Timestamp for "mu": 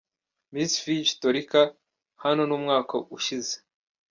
2.51-2.57